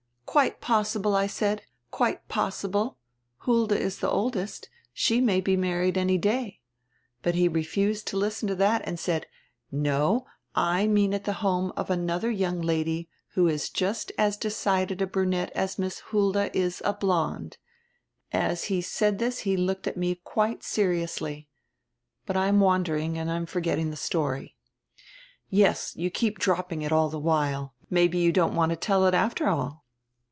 [0.31, 2.97] "Quite possible, I said, quite possible;
[3.39, 6.61] Hulda is die oldest; she may be married any day.
[7.21, 9.25] But he refused to listen to diat and said:
[9.73, 10.25] 'No,
[10.55, 15.01] I mean at die home of an odier young lady who is just as decided
[15.01, 17.57] a brunette as Miss Hulda is a blonde.'
[18.31, 21.49] As he said this he looked at me quite seriously—
[22.25, 24.55] But I am wandering and am forgetting die story."
[25.49, 29.05] "Yes, you keep dropping it all die while; may be you don't want to tell
[29.05, 29.81] it, after all?"